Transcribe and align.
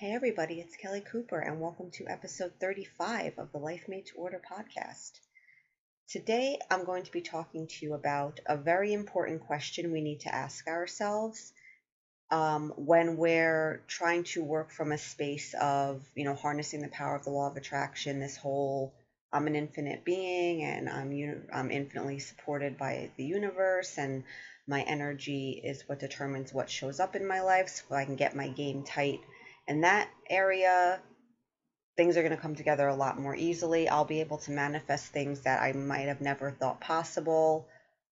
Hey, 0.00 0.12
everybody, 0.12 0.60
it's 0.60 0.76
Kelly 0.76 1.02
Cooper, 1.02 1.38
and 1.38 1.60
welcome 1.60 1.90
to 1.90 2.08
episode 2.08 2.52
35 2.58 3.34
of 3.36 3.52
the 3.52 3.58
Life 3.58 3.86
Made 3.86 4.06
to 4.06 4.16
Order 4.16 4.40
podcast. 4.50 5.10
Today, 6.08 6.58
I'm 6.70 6.86
going 6.86 7.02
to 7.02 7.12
be 7.12 7.20
talking 7.20 7.66
to 7.66 7.84
you 7.84 7.92
about 7.92 8.40
a 8.46 8.56
very 8.56 8.94
important 8.94 9.42
question 9.42 9.92
we 9.92 10.00
need 10.00 10.20
to 10.20 10.34
ask 10.34 10.66
ourselves 10.66 11.52
um, 12.30 12.72
when 12.76 13.18
we're 13.18 13.82
trying 13.88 14.24
to 14.32 14.42
work 14.42 14.70
from 14.70 14.92
a 14.92 14.96
space 14.96 15.54
of, 15.60 16.02
you 16.14 16.24
know, 16.24 16.34
harnessing 16.34 16.80
the 16.80 16.88
power 16.88 17.14
of 17.14 17.24
the 17.24 17.30
law 17.30 17.50
of 17.50 17.58
attraction, 17.58 18.20
this 18.20 18.38
whole 18.38 18.94
I'm 19.34 19.48
an 19.48 19.54
infinite 19.54 20.02
being 20.06 20.62
and 20.62 20.88
I'm, 20.88 21.12
uni- 21.12 21.42
I'm 21.52 21.70
infinitely 21.70 22.20
supported 22.20 22.78
by 22.78 23.10
the 23.18 23.24
universe, 23.24 23.98
and 23.98 24.24
my 24.66 24.80
energy 24.80 25.60
is 25.62 25.86
what 25.86 26.00
determines 26.00 26.54
what 26.54 26.70
shows 26.70 27.00
up 27.00 27.16
in 27.16 27.28
my 27.28 27.42
life 27.42 27.68
so 27.68 27.94
I 27.94 28.06
can 28.06 28.16
get 28.16 28.34
my 28.34 28.48
game 28.48 28.82
tight 28.82 29.20
in 29.70 29.82
that 29.82 30.10
area, 30.28 31.00
things 31.96 32.16
are 32.16 32.22
going 32.22 32.34
to 32.34 32.42
come 32.42 32.56
together 32.56 32.88
a 32.88 32.96
lot 32.96 33.20
more 33.20 33.36
easily. 33.36 33.88
I'll 33.88 34.04
be 34.04 34.18
able 34.18 34.38
to 34.38 34.50
manifest 34.50 35.12
things 35.12 35.42
that 35.42 35.62
I 35.62 35.72
might 35.72 36.08
have 36.08 36.20
never 36.20 36.50
thought 36.50 36.80
possible. 36.80 37.68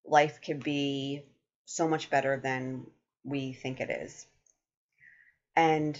Life 0.07 0.39
could 0.41 0.63
be 0.63 1.25
so 1.65 1.89
much 1.89 2.11
better 2.11 2.39
than 2.41 2.87
we 3.25 3.55
think 3.55 3.81
it 3.81 3.91
is. 3.91 4.25
And 5.57 5.99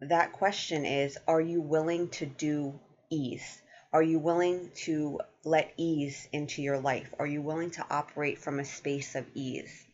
that 0.00 0.32
question 0.32 0.84
is 0.84 1.16
Are 1.28 1.40
you 1.40 1.60
willing 1.60 2.08
to 2.08 2.26
do 2.26 2.80
ease? 3.08 3.62
Are 3.92 4.02
you 4.02 4.18
willing 4.18 4.72
to 4.86 5.20
let 5.44 5.72
ease 5.76 6.28
into 6.32 6.60
your 6.60 6.80
life? 6.80 7.14
Are 7.20 7.26
you 7.26 7.40
willing 7.40 7.70
to 7.72 7.86
operate 7.88 8.38
from 8.38 8.58
a 8.58 8.64
space 8.64 9.14
of 9.14 9.26
ease? 9.34 9.86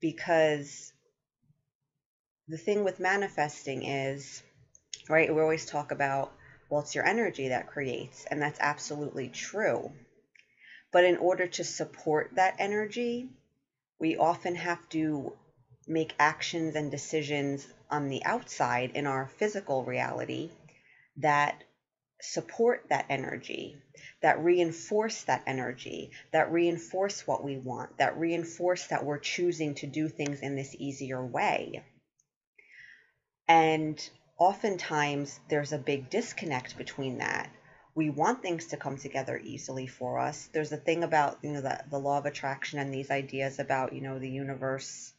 Because 0.00 0.92
the 2.48 2.58
thing 2.58 2.84
with 2.84 3.00
manifesting 3.00 3.84
is, 3.84 4.42
right, 5.08 5.34
we 5.34 5.40
always 5.40 5.64
talk 5.64 5.92
about, 5.92 6.30
well, 6.68 6.80
it's 6.80 6.94
your 6.94 7.06
energy 7.06 7.48
that 7.48 7.66
creates, 7.66 8.26
and 8.30 8.40
that's 8.40 8.60
absolutely 8.60 9.28
true. 9.28 9.92
But 10.92 11.04
in 11.04 11.16
order 11.16 11.46
to 11.46 11.64
support 11.64 12.30
that 12.34 12.56
energy, 12.58 13.28
we 13.98 14.16
often 14.16 14.54
have 14.56 14.86
to 14.90 15.32
make 15.86 16.14
actions 16.18 16.76
and 16.76 16.90
decisions 16.90 17.66
on 17.90 18.08
the 18.08 18.24
outside 18.24 18.92
in 18.94 19.06
our 19.06 19.28
physical 19.38 19.84
reality 19.84 20.50
that 21.18 21.62
support 22.20 22.82
that 22.88 23.06
energy, 23.08 23.76
that 24.22 24.38
reinforce 24.38 25.24
that 25.24 25.42
energy, 25.46 26.10
that 26.32 26.50
reinforce 26.50 27.26
what 27.26 27.44
we 27.44 27.56
want, 27.58 27.96
that 27.98 28.16
reinforce 28.16 28.86
that 28.88 29.04
we're 29.04 29.18
choosing 29.18 29.74
to 29.74 29.86
do 29.86 30.08
things 30.08 30.40
in 30.40 30.56
this 30.56 30.74
easier 30.78 31.24
way. 31.24 31.82
And 33.48 33.98
oftentimes 34.38 35.38
there's 35.48 35.72
a 35.72 35.78
big 35.78 36.10
disconnect 36.10 36.76
between 36.78 37.18
that. 37.18 37.50
We 37.94 38.10
want 38.10 38.42
things 38.42 38.68
to 38.68 38.76
come 38.76 38.96
together 38.96 39.38
easily 39.42 39.86
for 39.86 40.18
us. 40.18 40.48
There's 40.52 40.72
a 40.72 40.76
thing 40.76 41.04
about, 41.04 41.38
you 41.42 41.52
know, 41.52 41.60
the, 41.60 41.80
the 41.90 41.98
law 41.98 42.18
of 42.18 42.26
attraction 42.26 42.78
and 42.78 42.92
these 42.92 43.10
ideas 43.10 43.60
about, 43.60 43.92
you 43.92 44.00
know, 44.00 44.18
the 44.18 44.30
universe 44.30 45.12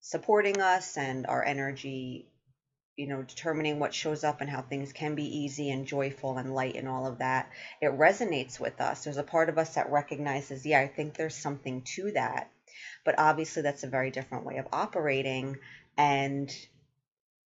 supporting 0.00 0.60
us 0.60 0.96
and 0.96 1.26
our 1.26 1.44
energy, 1.44 2.28
you 2.96 3.08
know, 3.08 3.22
determining 3.22 3.80
what 3.80 3.94
shows 3.94 4.22
up 4.22 4.40
and 4.40 4.48
how 4.48 4.62
things 4.62 4.92
can 4.92 5.14
be 5.16 5.38
easy 5.38 5.70
and 5.70 5.86
joyful 5.86 6.38
and 6.38 6.54
light 6.54 6.76
and 6.76 6.86
all 6.86 7.06
of 7.06 7.18
that. 7.18 7.50
It 7.80 7.98
resonates 7.98 8.60
with 8.60 8.80
us. 8.80 9.02
There's 9.02 9.16
a 9.16 9.24
part 9.24 9.48
of 9.48 9.58
us 9.58 9.74
that 9.74 9.90
recognizes, 9.90 10.64
yeah, 10.64 10.80
I 10.80 10.86
think 10.86 11.16
there's 11.16 11.34
something 11.34 11.82
to 11.96 12.12
that. 12.12 12.50
But 13.04 13.18
obviously, 13.18 13.62
that's 13.62 13.82
a 13.82 13.88
very 13.88 14.10
different 14.10 14.44
way 14.46 14.58
of 14.58 14.68
operating. 14.72 15.56
And 15.96 16.50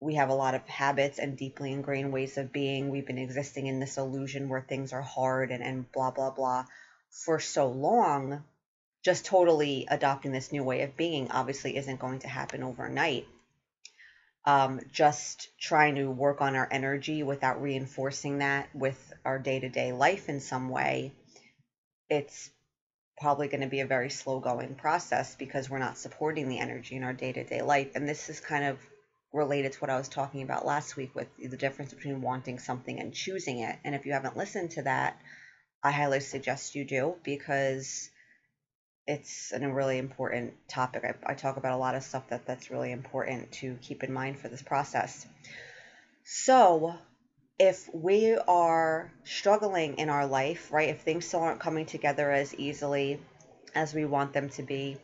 we 0.05 0.17
have 0.17 0.29
a 0.29 0.35
lot 0.35 0.55
of 0.55 0.69
habits 0.69 1.19
and 1.19 1.37
deeply 1.37 1.73
ingrained 1.73 2.13
ways 2.13 2.37
of 2.37 2.53
being. 2.53 2.91
We've 2.91 3.07
been 3.07 3.19
existing 3.19 3.67
in 3.67 3.81
this 3.81 3.97
illusion 3.97 4.51
where 4.51 4.61
things 4.61 4.93
are 4.93 5.03
hard 5.03 5.51
and, 5.51 5.65
and 5.65 5.91
blah, 5.91 6.11
blah, 6.11 6.31
blah 6.31 6.67
for 7.11 7.41
so 7.41 7.69
long. 7.69 8.45
Just 9.03 9.25
totally 9.25 9.87
adopting 9.91 10.31
this 10.31 10.53
new 10.53 10.63
way 10.63 10.83
of 10.83 10.97
being 10.97 11.31
obviously 11.31 11.77
isn't 11.77 12.01
going 12.01 12.19
to 12.21 12.29
happen 12.29 12.63
overnight. 12.63 13.27
Um, 14.45 14.81
just 14.93 15.49
trying 15.59 15.95
to 15.95 16.11
work 16.11 16.43
on 16.43 16.55
our 16.55 16.69
energy 16.71 17.23
without 17.23 17.63
reinforcing 17.63 18.39
that 18.39 18.69
with 18.75 19.13
our 19.25 19.39
day 19.39 19.59
to 19.61 19.71
day 19.71 19.93
life 19.93 20.29
in 20.29 20.41
some 20.41 20.69
way, 20.69 21.13
it's 22.11 22.51
probably 23.19 23.49
going 23.49 23.63
to 23.63 23.69
be 23.69 23.81
a 23.81 23.87
very 23.87 24.11
slow 24.11 24.41
going 24.41 24.75
process 24.75 25.35
because 25.35 25.71
we're 25.71 25.79
not 25.79 25.97
supporting 25.97 26.51
the 26.51 26.59
energy 26.59 26.95
in 26.95 27.05
our 27.05 27.15
day 27.15 27.33
to 27.33 27.45
day 27.45 27.63
life. 27.63 27.93
And 27.95 28.07
this 28.07 28.29
is 28.29 28.41
kind 28.41 28.65
of 28.65 28.79
related 29.35 29.73
to 29.73 29.79
what 29.81 29.91
I 29.91 29.99
was 29.99 30.09
talking 30.09 30.43
about 30.43 30.65
last 30.65 30.97
week 30.97 31.15
with 31.15 31.29
the 31.37 31.57
difference 31.57 31.93
between 31.93 32.23
wanting 32.23 32.59
something 32.59 33.01
and 33.01 33.13
choosing 33.13 33.59
it. 33.59 33.77
And 33.85 33.95
if 33.95 34.07
you 34.07 34.13
haven't 34.13 34.37
listened 34.37 34.71
to 34.73 34.83
that, 34.83 35.19
I 35.83 35.91
highly 35.91 36.21
suggest 36.21 36.75
you 36.75 36.85
do 36.85 37.17
because 37.25 38.09
it's 39.07 39.53
a 39.53 39.69
really 39.69 39.99
important 39.99 40.55
topic. 40.69 41.05
I, 41.05 41.33
I, 41.33 41.35
talk 41.35 41.59
about 41.59 41.73
a 41.73 41.77
lot 41.77 41.95
of 41.95 42.03
stuff 42.03 42.29
that 42.29 42.47
that's 42.47 42.71
really 42.71 42.91
important 42.91 43.53
to 43.53 43.77
keep 43.83 44.03
in 44.03 44.13
mind 44.13 44.39
for 44.39 44.49
this 44.49 44.63
process. 44.63 45.27
So, 46.23 46.95
if 47.59 47.89
we 47.93 48.37
are 48.49 49.13
struggling 49.25 49.99
in 49.99 50.09
our 50.09 50.27
life, 50.27 50.73
right, 50.73 50.89
if 50.89 51.03
things 51.03 51.27
still 51.27 51.41
aren't 51.41 51.61
coming 51.61 51.85
together 51.85 52.31
as 52.31 52.55
easily 52.55 53.21
as 53.75 53.93
we 53.93 54.07
want 54.07 54.33
them 54.33 54.49
to 54.51 54.63
be, 54.63 54.97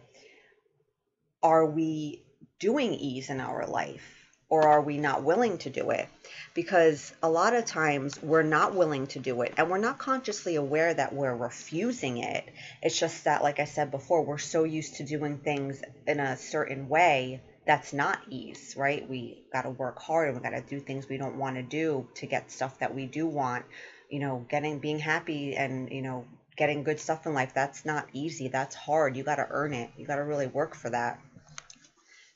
are 1.42 1.66
we 1.66 2.22
doing 2.58 2.94
ease 2.94 3.28
in 3.28 3.40
our 3.40 3.66
life? 3.66 4.19
Or 4.50 4.66
are 4.66 4.82
we 4.82 4.98
not 4.98 5.22
willing 5.22 5.56
to 5.58 5.70
do 5.70 5.90
it? 5.90 6.08
Because 6.54 7.12
a 7.22 7.30
lot 7.30 7.54
of 7.54 7.64
times 7.64 8.20
we're 8.22 8.42
not 8.42 8.74
willing 8.74 9.06
to 9.08 9.20
do 9.20 9.40
it 9.42 9.54
and 9.56 9.70
we're 9.70 9.78
not 9.78 9.98
consciously 9.98 10.56
aware 10.56 10.92
that 10.92 11.14
we're 11.14 11.34
refusing 11.34 12.18
it. 12.18 12.44
It's 12.82 12.98
just 12.98 13.24
that, 13.24 13.42
like 13.42 13.60
I 13.60 13.64
said 13.64 13.90
before, 13.90 14.22
we're 14.22 14.38
so 14.38 14.64
used 14.64 14.96
to 14.96 15.04
doing 15.04 15.38
things 15.38 15.80
in 16.06 16.20
a 16.20 16.36
certain 16.36 16.88
way 16.88 17.40
that's 17.66 17.92
not 17.92 18.18
ease, 18.28 18.74
right? 18.76 19.08
We 19.08 19.44
got 19.52 19.62
to 19.62 19.70
work 19.70 20.00
hard 20.00 20.28
and 20.28 20.36
we 20.36 20.42
got 20.42 20.56
to 20.56 20.62
do 20.62 20.80
things 20.80 21.08
we 21.08 21.18
don't 21.18 21.36
want 21.36 21.54
to 21.56 21.62
do 21.62 22.08
to 22.16 22.26
get 22.26 22.50
stuff 22.50 22.78
that 22.80 22.94
we 22.94 23.06
do 23.06 23.26
want. 23.26 23.64
You 24.08 24.18
know, 24.18 24.44
getting, 24.48 24.80
being 24.80 24.98
happy 24.98 25.54
and, 25.54 25.88
you 25.92 26.02
know, 26.02 26.24
getting 26.56 26.82
good 26.82 26.98
stuff 26.98 27.26
in 27.26 27.34
life, 27.34 27.52
that's 27.54 27.86
not 27.86 28.08
easy. 28.12 28.48
That's 28.48 28.74
hard. 28.74 29.16
You 29.16 29.22
got 29.22 29.36
to 29.36 29.46
earn 29.48 29.72
it. 29.72 29.90
You 29.96 30.04
got 30.04 30.16
to 30.16 30.24
really 30.24 30.48
work 30.48 30.74
for 30.74 30.90
that. 30.90 31.20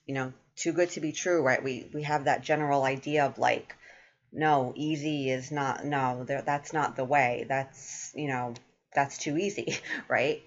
You 0.06 0.14
know, 0.14 0.32
too 0.56 0.72
good 0.72 0.90
to 0.90 1.00
be 1.00 1.12
true, 1.12 1.42
right? 1.42 1.62
We 1.62 1.90
we 1.92 2.02
have 2.02 2.24
that 2.24 2.42
general 2.42 2.84
idea 2.84 3.26
of 3.26 3.38
like, 3.38 3.74
no, 4.32 4.72
easy 4.76 5.30
is 5.30 5.50
not 5.50 5.84
no, 5.84 6.24
that's 6.24 6.72
not 6.72 6.96
the 6.96 7.04
way. 7.04 7.46
That's 7.48 8.12
you 8.14 8.28
know 8.28 8.54
that's 8.94 9.18
too 9.18 9.36
easy, 9.36 9.76
right? 10.08 10.42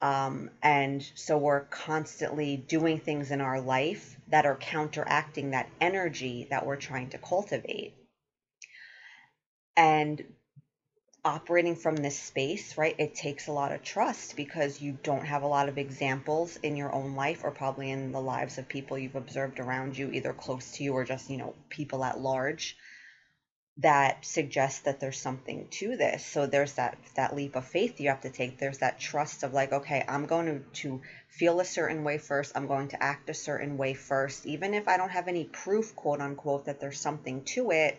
Um, 0.00 0.50
and 0.62 1.00
so 1.14 1.38
we're 1.38 1.60
constantly 1.66 2.56
doing 2.56 2.98
things 2.98 3.30
in 3.30 3.40
our 3.40 3.60
life 3.60 4.16
that 4.28 4.46
are 4.46 4.56
counteracting 4.56 5.52
that 5.52 5.68
energy 5.80 6.48
that 6.50 6.66
we're 6.66 6.76
trying 6.76 7.10
to 7.10 7.18
cultivate. 7.18 7.94
And 9.76 10.24
operating 11.24 11.76
from 11.76 11.96
this 11.96 12.18
space, 12.18 12.76
right, 12.76 12.96
it 12.98 13.14
takes 13.14 13.46
a 13.46 13.52
lot 13.52 13.72
of 13.72 13.82
trust 13.82 14.36
because 14.36 14.80
you 14.80 14.98
don't 15.02 15.24
have 15.24 15.42
a 15.42 15.46
lot 15.46 15.68
of 15.68 15.78
examples 15.78 16.56
in 16.62 16.76
your 16.76 16.92
own 16.92 17.14
life 17.14 17.42
or 17.44 17.50
probably 17.50 17.90
in 17.90 18.12
the 18.12 18.20
lives 18.20 18.58
of 18.58 18.68
people 18.68 18.98
you've 18.98 19.14
observed 19.14 19.60
around 19.60 19.96
you, 19.96 20.10
either 20.10 20.32
close 20.32 20.72
to 20.72 20.82
you 20.82 20.92
or 20.92 21.04
just, 21.04 21.30
you 21.30 21.36
know, 21.36 21.54
people 21.68 22.04
at 22.04 22.20
large 22.20 22.76
that 23.78 24.24
suggest 24.24 24.84
that 24.84 25.00
there's 25.00 25.18
something 25.18 25.66
to 25.70 25.96
this. 25.96 26.24
So 26.26 26.46
there's 26.46 26.74
that 26.74 26.98
that 27.16 27.34
leap 27.34 27.56
of 27.56 27.64
faith 27.64 28.00
you 28.00 28.10
have 28.10 28.20
to 28.20 28.30
take. 28.30 28.58
There's 28.58 28.78
that 28.78 28.98
trust 28.98 29.44
of 29.44 29.54
like, 29.54 29.72
okay, 29.72 30.04
I'm 30.06 30.26
going 30.26 30.46
to, 30.46 30.80
to 30.82 31.00
feel 31.28 31.58
a 31.58 31.64
certain 31.64 32.04
way 32.04 32.18
first. 32.18 32.52
I'm 32.54 32.66
going 32.66 32.88
to 32.88 33.02
act 33.02 33.30
a 33.30 33.34
certain 33.34 33.78
way 33.78 33.94
first, 33.94 34.44
even 34.44 34.74
if 34.74 34.88
I 34.88 34.98
don't 34.98 35.10
have 35.10 35.26
any 35.28 35.44
proof, 35.44 35.96
quote 35.96 36.20
unquote, 36.20 36.66
that 36.66 36.80
there's 36.80 37.00
something 37.00 37.44
to 37.44 37.70
it 37.70 37.98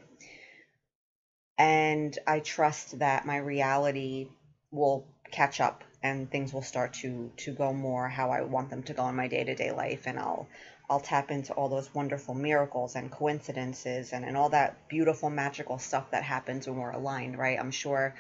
and 1.58 2.18
I 2.26 2.40
trust 2.40 3.00
that 3.00 3.26
my 3.26 3.38
reality 3.38 4.28
will 4.72 5.06
catch 5.32 5.60
up 5.62 5.84
and 6.02 6.30
things 6.30 6.54
will 6.54 6.62
start 6.62 6.94
to 6.94 7.32
to 7.38 7.54
go 7.54 7.74
more 7.74 8.10
how 8.10 8.32
I 8.32 8.42
want 8.42 8.70
them 8.70 8.84
to 8.84 8.94
go 8.94 9.08
in 9.08 9.16
my 9.16 9.28
day-to-day 9.28 9.72
life 9.72 10.04
and 10.06 10.20
I'll 10.20 10.48
I'll 10.90 11.00
tap 11.00 11.32
into 11.32 11.54
all 11.54 11.70
those 11.70 11.94
wonderful 11.94 12.36
miracles 12.36 12.96
and 12.96 13.10
coincidences 13.10 14.12
and, 14.12 14.26
and 14.26 14.36
all 14.36 14.50
that 14.50 14.88
beautiful 14.90 15.30
magical 15.30 15.78
stuff 15.80 16.12
that 16.12 16.24
happens 16.24 16.68
when 16.68 16.78
we're 16.78 16.92
aligned, 16.92 17.38
right? 17.38 17.58
I'm 17.58 17.72
sure 17.72 18.14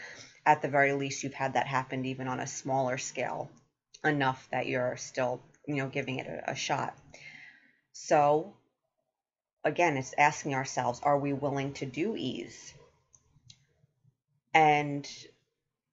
at 0.45 0.61
the 0.61 0.69
very 0.69 0.93
least 0.93 1.23
you've 1.23 1.33
had 1.33 1.53
that 1.53 1.67
happen 1.67 2.05
even 2.05 2.27
on 2.27 2.39
a 2.39 2.47
smaller 2.47 2.97
scale 2.97 3.49
enough 4.03 4.47
that 4.51 4.65
you're 4.65 4.95
still, 4.97 5.41
you 5.67 5.75
know, 5.75 5.87
giving 5.87 6.19
it 6.19 6.27
a, 6.27 6.51
a 6.51 6.55
shot. 6.55 6.95
So 7.91 8.53
again, 9.63 9.97
it's 9.97 10.13
asking 10.17 10.55
ourselves, 10.55 10.99
are 11.03 11.17
we 11.17 11.33
willing 11.33 11.73
to 11.73 11.85
do 11.85 12.15
ease? 12.15 12.73
And 14.53 15.07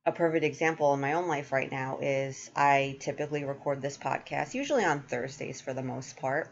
a 0.07 0.13
perfect 0.13 0.45
example 0.45 0.93
in 0.95 1.01
my 1.01 1.15
own 1.15 1.29
life 1.29 1.53
right 1.53 1.71
now 1.71 1.99
is 2.01 2.51
I 2.57 2.97
typically 3.01 3.45
record 3.45 3.81
this 3.81 3.99
podcast, 3.99 4.55
usually 4.55 4.85
on 4.85 5.03
Thursdays 5.03 5.61
for 5.61 5.73
the 5.75 5.83
most 5.83 6.17
part. 6.17 6.51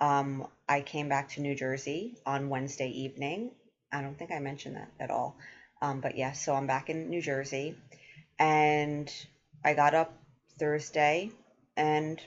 Um, 0.00 0.46
I 0.68 0.80
came 0.80 1.08
back 1.08 1.28
to 1.30 1.40
New 1.40 1.54
Jersey 1.54 2.16
on 2.26 2.48
Wednesday 2.48 2.88
evening. 2.88 3.52
I 3.92 4.02
don't 4.02 4.18
think 4.18 4.30
I 4.30 4.38
mentioned 4.38 4.76
that 4.76 4.90
at 5.00 5.10
all. 5.10 5.36
Um, 5.80 6.00
but 6.00 6.16
yeah, 6.16 6.32
so 6.32 6.54
I'm 6.54 6.66
back 6.66 6.90
in 6.90 7.08
New 7.10 7.20
Jersey. 7.20 7.76
And 8.38 9.12
I 9.64 9.74
got 9.74 9.94
up 9.94 10.12
Thursday 10.58 11.30
and 11.76 12.20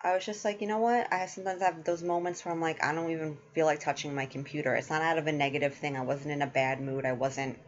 I 0.00 0.14
was 0.14 0.24
just 0.24 0.44
like, 0.44 0.60
you 0.60 0.68
know 0.68 0.78
what? 0.78 1.12
I 1.12 1.26
sometimes 1.26 1.60
have 1.60 1.82
those 1.82 2.02
moments 2.02 2.44
where 2.44 2.54
I'm 2.54 2.60
like, 2.60 2.84
I 2.84 2.94
don't 2.94 3.10
even 3.10 3.36
feel 3.52 3.66
like 3.66 3.80
touching 3.80 4.14
my 4.14 4.26
computer. 4.26 4.74
It's 4.74 4.90
not 4.90 5.02
out 5.02 5.18
of 5.18 5.26
a 5.26 5.32
negative 5.32 5.74
thing. 5.74 5.96
I 5.96 6.02
wasn't 6.02 6.32
in 6.32 6.42
a 6.42 6.46
bad 6.46 6.80
mood. 6.80 7.04
I 7.04 7.12
wasn't 7.12 7.58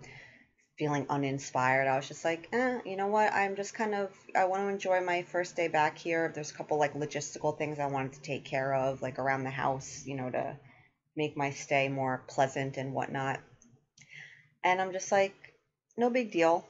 feeling 0.80 1.04
uninspired. 1.10 1.86
I 1.86 1.94
was 1.94 2.08
just 2.08 2.24
like, 2.24 2.48
eh, 2.54 2.78
you 2.86 2.96
know 2.96 3.08
what? 3.08 3.34
I'm 3.34 3.54
just 3.54 3.74
kind 3.74 3.94
of, 3.94 4.10
I 4.34 4.46
want 4.46 4.62
to 4.62 4.68
enjoy 4.68 5.02
my 5.02 5.20
first 5.20 5.54
day 5.54 5.68
back 5.68 5.98
here. 5.98 6.32
There's 6.34 6.50
a 6.50 6.54
couple 6.54 6.78
like 6.78 6.94
logistical 6.94 7.56
things 7.56 7.78
I 7.78 7.84
wanted 7.84 8.14
to 8.14 8.22
take 8.22 8.46
care 8.46 8.72
of, 8.72 9.02
like 9.02 9.18
around 9.18 9.44
the 9.44 9.50
house, 9.50 10.04
you 10.06 10.14
know, 10.14 10.30
to 10.30 10.56
make 11.14 11.36
my 11.36 11.50
stay 11.50 11.90
more 11.90 12.24
pleasant 12.26 12.78
and 12.78 12.94
whatnot. 12.94 13.40
And 14.64 14.80
I'm 14.80 14.92
just 14.92 15.12
like, 15.12 15.34
no 15.98 16.08
big 16.08 16.30
deal. 16.30 16.64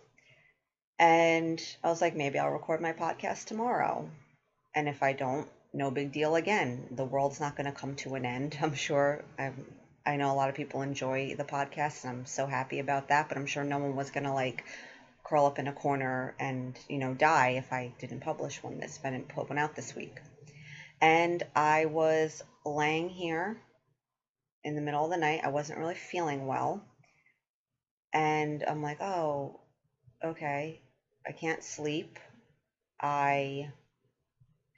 And 0.98 1.62
I 1.84 1.88
was 1.88 2.00
like, 2.00 2.16
maybe 2.16 2.40
I'll 2.40 2.50
record 2.50 2.80
my 2.80 2.92
podcast 2.92 3.44
tomorrow. 3.44 4.10
And 4.74 4.88
if 4.88 5.04
I 5.04 5.12
don't, 5.12 5.46
no 5.72 5.92
big 5.92 6.10
deal 6.10 6.34
again. 6.34 6.88
The 6.90 7.04
world's 7.04 7.38
not 7.38 7.54
going 7.54 7.66
to 7.72 7.80
come 7.80 7.94
to 7.96 8.16
an 8.16 8.26
end. 8.26 8.58
I'm 8.60 8.74
sure 8.74 9.22
I'm 9.38 9.64
I 10.10 10.16
know 10.16 10.32
a 10.32 10.34
lot 10.34 10.48
of 10.48 10.56
people 10.56 10.82
enjoy 10.82 11.36
the 11.36 11.44
podcast, 11.44 12.02
and 12.02 12.10
I'm 12.10 12.26
so 12.26 12.48
happy 12.48 12.80
about 12.80 13.08
that. 13.08 13.28
But 13.28 13.38
I'm 13.38 13.46
sure 13.46 13.62
no 13.62 13.78
one 13.78 13.94
was 13.94 14.10
gonna 14.10 14.34
like 14.34 14.64
curl 15.22 15.46
up 15.46 15.60
in 15.60 15.68
a 15.68 15.72
corner 15.72 16.34
and 16.40 16.76
you 16.88 16.98
know 16.98 17.14
die 17.14 17.50
if 17.50 17.72
I 17.72 17.92
didn't 18.00 18.18
publish 18.18 18.60
one 18.60 18.80
this. 18.80 18.96
If 18.96 19.04
I 19.04 19.10
didn't 19.10 19.28
put 19.28 19.48
one 19.48 19.58
out 19.58 19.76
this 19.76 19.94
week. 19.94 20.16
And 21.00 21.44
I 21.54 21.84
was 21.84 22.42
laying 22.66 23.08
here 23.08 23.62
in 24.64 24.74
the 24.74 24.80
middle 24.80 25.04
of 25.04 25.12
the 25.12 25.16
night. 25.16 25.42
I 25.44 25.50
wasn't 25.50 25.78
really 25.78 25.94
feeling 25.94 26.48
well, 26.48 26.84
and 28.12 28.64
I'm 28.66 28.82
like, 28.82 29.00
oh, 29.00 29.60
okay, 30.24 30.82
I 31.24 31.30
can't 31.30 31.62
sleep. 31.62 32.18
I 33.00 33.70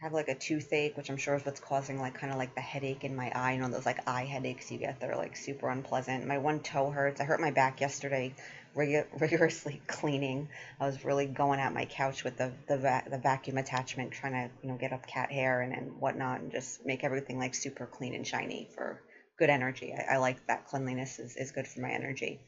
have 0.03 0.13
like 0.13 0.29
a 0.29 0.35
toothache, 0.35 0.97
which 0.97 1.11
I'm 1.11 1.17
sure 1.17 1.37
is 1.37 1.47
what's 1.47 1.61
causing 1.61 2.01
like 2.01 2.15
kind 2.15 2.33
of 2.33 2.39
like 2.39 2.57
the 2.57 2.61
headache 2.61 3.05
in 3.05 3.15
my 3.15 3.31
eye. 3.33 3.53
You 3.53 3.61
know 3.61 3.69
those 3.69 3.87
like 3.87 4.09
eye 4.09 4.25
headaches 4.25 4.69
you 4.73 4.79
get 4.79 4.99
that 5.01 5.09
are 5.11 5.17
like 5.17 5.37
super 5.37 5.71
unpleasant. 5.71 6.27
My 6.27 6.39
one 6.39 6.59
toe 6.59 6.91
hurts. 6.91 7.21
I 7.21 7.25
hurt 7.25 7.41
my 7.41 7.53
back 7.53 7.81
yesterday, 7.81 8.35
rig- 8.75 9.07
rigorously 9.21 9.81
cleaning. 9.87 10.49
I 10.81 10.87
was 10.87 11.05
really 11.05 11.27
going 11.27 11.61
at 11.61 11.73
my 11.73 11.85
couch 11.85 12.25
with 12.25 12.37
the 12.37 12.51
the, 12.67 12.79
va- 12.79 13.05
the 13.09 13.19
vacuum 13.19 13.59
attachment, 13.59 14.11
trying 14.11 14.33
to 14.33 14.51
you 14.63 14.71
know 14.71 14.77
get 14.77 14.93
up 14.93 15.07
cat 15.07 15.31
hair 15.31 15.61
and, 15.61 15.73
and 15.73 16.01
whatnot, 16.01 16.41
and 16.41 16.51
just 16.51 16.85
make 16.85 17.05
everything 17.05 17.39
like 17.39 17.55
super 17.55 17.87
clean 17.87 18.15
and 18.15 18.27
shiny 18.27 18.69
for 18.75 19.01
good 19.39 19.51
energy. 19.51 19.95
I, 19.97 20.15
I 20.15 20.17
like 20.17 20.45
that 20.49 20.67
cleanliness 20.67 21.21
is, 21.21 21.37
is 21.37 21.53
good 21.53 21.69
for 21.69 21.81
my 21.81 21.91
energy. 21.91 22.41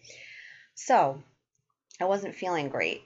So 0.75 1.23
I 2.00 2.07
wasn't 2.07 2.35
feeling 2.35 2.69
great, 2.69 3.05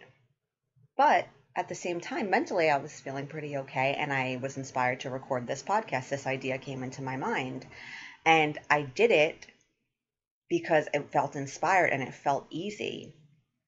but 0.97 1.27
at 1.59 1.67
the 1.67 1.75
same 1.75 2.01
time, 2.01 2.31
mentally, 2.31 2.71
I 2.71 2.77
was 2.77 3.01
feeling 3.01 3.27
pretty 3.27 3.57
okay, 3.57 3.95
and 3.99 4.13
I 4.13 4.39
was 4.41 4.57
inspired 4.57 5.01
to 5.01 5.11
record 5.11 5.45
this 5.45 5.61
podcast. 5.61 6.09
This 6.09 6.25
idea 6.25 6.57
came 6.57 6.85
into 6.85 7.03
my 7.03 7.17
mind, 7.17 7.67
and 8.25 8.57
I 8.71 8.83
did 8.83 9.11
it 9.11 9.45
because 10.49 10.87
it 10.95 11.11
felt 11.11 11.35
inspired 11.35 11.91
and 11.91 12.01
it 12.01 12.15
felt 12.15 12.47
easy. 12.51 13.13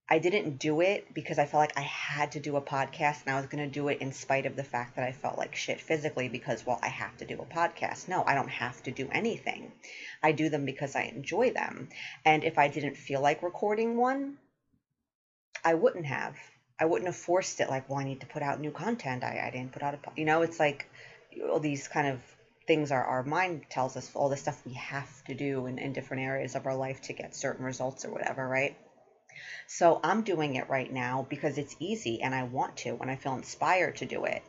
I 0.08 0.20
didn't 0.20 0.60
do 0.60 0.80
it 0.82 1.12
because 1.12 1.40
I 1.40 1.46
felt 1.46 1.62
like 1.62 1.76
I 1.76 1.82
had 1.82 2.32
to 2.32 2.40
do 2.40 2.54
a 2.54 2.62
podcast 2.62 3.22
and 3.22 3.34
I 3.34 3.36
was 3.36 3.46
going 3.46 3.64
to 3.64 3.72
do 3.72 3.88
it 3.88 3.98
in 3.98 4.12
spite 4.12 4.46
of 4.46 4.54
the 4.54 4.64
fact 4.64 4.94
that 4.94 5.04
I 5.04 5.10
felt 5.10 5.36
like 5.36 5.56
shit 5.56 5.80
physically 5.80 6.28
because, 6.28 6.64
well, 6.64 6.78
I 6.82 6.88
have 6.88 7.16
to 7.18 7.24
do 7.24 7.40
a 7.40 7.44
podcast. 7.44 8.06
No, 8.06 8.22
I 8.24 8.36
don't 8.36 8.50
have 8.50 8.80
to 8.84 8.92
do 8.92 9.08
anything. 9.10 9.72
I 10.22 10.30
do 10.30 10.48
them 10.48 10.64
because 10.64 10.94
I 10.94 11.02
enjoy 11.02 11.50
them. 11.50 11.88
And 12.24 12.44
if 12.44 12.56
I 12.56 12.68
didn't 12.68 12.96
feel 12.96 13.20
like 13.20 13.42
recording 13.42 13.96
one, 13.96 14.36
I 15.64 15.74
wouldn't 15.74 16.06
have. 16.06 16.36
I 16.80 16.86
wouldn't 16.86 17.06
have 17.06 17.16
forced 17.16 17.60
it 17.60 17.68
like, 17.68 17.88
well, 17.88 17.98
I 17.98 18.04
need 18.04 18.20
to 18.20 18.26
put 18.26 18.42
out 18.42 18.58
new 18.58 18.70
content. 18.70 19.22
I, 19.22 19.42
I 19.46 19.50
didn't 19.50 19.72
put 19.72 19.82
out 19.82 19.94
a, 19.94 19.98
you 20.16 20.24
know, 20.24 20.40
it's 20.40 20.58
like 20.58 20.86
all 21.48 21.60
these 21.60 21.86
kind 21.86 22.08
of 22.08 22.22
things 22.66 22.90
our, 22.90 23.04
our 23.04 23.22
mind 23.22 23.64
tells 23.68 23.96
us 23.96 24.10
all 24.14 24.30
the 24.30 24.36
stuff 24.36 24.62
we 24.64 24.72
have 24.74 25.24
to 25.24 25.34
do 25.34 25.66
in, 25.66 25.78
in 25.78 25.92
different 25.92 26.22
areas 26.22 26.54
of 26.54 26.66
our 26.66 26.74
life 26.74 27.00
to 27.02 27.12
get 27.12 27.34
certain 27.34 27.64
results 27.64 28.04
or 28.04 28.10
whatever, 28.10 28.48
right? 28.48 28.74
So 29.66 30.00
I'm 30.02 30.22
doing 30.22 30.54
it 30.54 30.68
right 30.70 30.90
now 30.90 31.26
because 31.28 31.58
it's 31.58 31.76
easy 31.78 32.22
and 32.22 32.34
I 32.34 32.44
want 32.44 32.78
to 32.78 32.96
and 33.00 33.10
I 33.10 33.16
feel 33.16 33.34
inspired 33.34 33.96
to 33.96 34.06
do 34.06 34.24
it. 34.24 34.42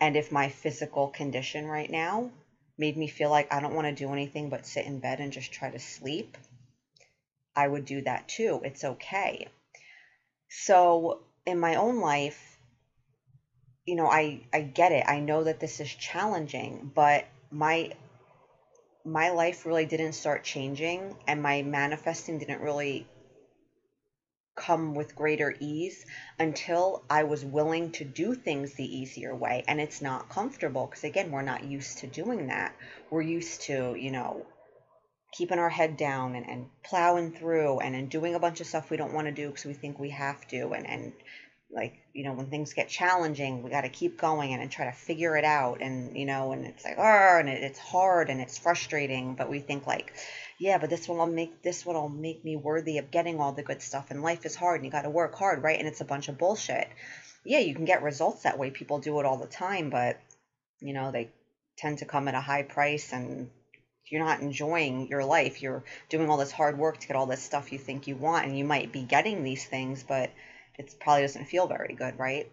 And 0.00 0.16
if 0.16 0.32
my 0.32 0.48
physical 0.48 1.08
condition 1.08 1.66
right 1.66 1.90
now 1.90 2.30
made 2.76 2.96
me 2.96 3.06
feel 3.06 3.30
like 3.30 3.52
I 3.54 3.60
don't 3.60 3.74
want 3.74 3.86
to 3.86 3.92
do 3.92 4.12
anything 4.12 4.48
but 4.48 4.66
sit 4.66 4.84
in 4.84 4.98
bed 4.98 5.20
and 5.20 5.32
just 5.32 5.52
try 5.52 5.70
to 5.70 5.78
sleep, 5.78 6.36
I 7.54 7.68
would 7.68 7.84
do 7.84 8.02
that 8.02 8.26
too. 8.28 8.60
It's 8.64 8.82
okay. 8.82 9.46
So 10.48 11.20
in 11.46 11.58
my 11.58 11.76
own 11.76 12.00
life, 12.00 12.58
you 13.86 13.96
know, 13.96 14.06
I 14.06 14.42
I 14.52 14.62
get 14.62 14.92
it. 14.92 15.04
I 15.06 15.20
know 15.20 15.44
that 15.44 15.60
this 15.60 15.80
is 15.80 15.94
challenging, 15.94 16.90
but 16.94 17.24
my 17.50 17.90
my 19.04 19.30
life 19.30 19.66
really 19.66 19.86
didn't 19.86 20.12
start 20.12 20.44
changing 20.44 21.16
and 21.26 21.42
my 21.42 21.62
manifesting 21.62 22.38
didn't 22.38 22.60
really 22.60 23.06
come 24.54 24.94
with 24.94 25.14
greater 25.14 25.54
ease 25.60 26.04
until 26.38 27.02
I 27.08 27.24
was 27.24 27.44
willing 27.44 27.90
to 27.92 28.04
do 28.04 28.34
things 28.34 28.74
the 28.74 28.96
easier 28.98 29.34
way. 29.34 29.62
And 29.66 29.80
it's 29.80 30.02
not 30.02 30.28
comfortable 30.28 30.86
because, 30.86 31.04
again, 31.04 31.30
we're 31.30 31.42
not 31.42 31.64
used 31.64 31.98
to 31.98 32.06
doing 32.06 32.48
that. 32.48 32.74
We're 33.10 33.22
used 33.22 33.62
to, 33.62 33.94
you 33.98 34.10
know, 34.10 34.46
keeping 35.32 35.58
our 35.58 35.70
head 35.70 35.96
down 35.96 36.34
and, 36.34 36.48
and 36.48 36.66
plowing 36.84 37.32
through 37.32 37.80
and, 37.80 37.94
and 37.94 38.10
doing 38.10 38.34
a 38.34 38.38
bunch 38.38 38.60
of 38.60 38.66
stuff 38.66 38.90
we 38.90 38.96
don't 38.96 39.14
want 39.14 39.26
to 39.26 39.32
do 39.32 39.48
because 39.48 39.64
we 39.64 39.72
think 39.72 39.98
we 39.98 40.10
have 40.10 40.46
to 40.48 40.72
and, 40.72 40.86
and 40.86 41.12
like 41.74 41.94
you 42.12 42.22
know 42.22 42.34
when 42.34 42.46
things 42.46 42.74
get 42.74 42.88
challenging 42.88 43.62
we 43.62 43.70
got 43.70 43.80
to 43.80 43.88
keep 43.88 44.18
going 44.18 44.52
and, 44.52 44.62
and, 44.62 44.70
try 44.70 44.84
to 44.84 44.92
figure 44.92 45.36
it 45.36 45.44
out 45.44 45.80
and 45.80 46.16
you 46.16 46.26
know 46.26 46.52
and 46.52 46.66
it's 46.66 46.84
like 46.84 46.96
oh 46.98 47.38
and 47.38 47.48
it, 47.48 47.62
it's 47.62 47.78
hard 47.78 48.28
and 48.28 48.40
it's 48.40 48.58
frustrating 48.58 49.34
but 49.34 49.48
we 49.48 49.58
think 49.58 49.86
like 49.86 50.12
yeah 50.58 50.76
but 50.76 50.90
this 50.90 51.08
will 51.08 51.26
make 51.26 51.62
this 51.62 51.86
will 51.86 52.08
make 52.10 52.44
me 52.44 52.56
worthy 52.56 52.98
of 52.98 53.10
getting 53.10 53.40
all 53.40 53.52
the 53.52 53.62
good 53.62 53.80
stuff 53.80 54.10
and 54.10 54.22
life 54.22 54.44
is 54.44 54.54
hard 54.54 54.76
and 54.76 54.84
you 54.84 54.90
got 54.90 55.02
to 55.02 55.10
work 55.10 55.34
hard 55.34 55.62
right? 55.62 55.78
And 55.78 55.88
it's 55.88 56.02
a 56.02 56.04
bunch 56.06 56.28
of 56.28 56.36
bullshit. 56.36 56.88
Yeah 57.44 57.60
you 57.60 57.74
can 57.74 57.86
get 57.86 58.02
results 58.02 58.42
that 58.42 58.58
way. 58.58 58.70
People 58.70 58.98
do 58.98 59.18
it 59.18 59.26
all 59.26 59.38
the 59.38 59.46
time 59.46 59.88
but 59.88 60.20
you 60.80 60.92
know 60.92 61.10
they 61.10 61.30
tend 61.78 61.98
to 61.98 62.04
come 62.04 62.28
at 62.28 62.34
a 62.34 62.40
high 62.40 62.64
price 62.64 63.12
and 63.14 63.48
you're 64.06 64.24
not 64.24 64.40
enjoying 64.40 65.08
your 65.08 65.24
life. 65.24 65.62
You're 65.62 65.82
doing 66.08 66.28
all 66.28 66.36
this 66.36 66.52
hard 66.52 66.78
work 66.78 66.98
to 66.98 67.06
get 67.06 67.16
all 67.16 67.26
this 67.26 67.42
stuff 67.42 67.72
you 67.72 67.78
think 67.78 68.06
you 68.06 68.16
want, 68.16 68.46
and 68.46 68.56
you 68.56 68.64
might 68.64 68.92
be 68.92 69.02
getting 69.02 69.42
these 69.42 69.64
things, 69.64 70.04
but 70.06 70.30
it 70.78 70.94
probably 71.00 71.22
doesn't 71.22 71.46
feel 71.46 71.66
very 71.66 71.94
good, 71.96 72.18
right? 72.18 72.46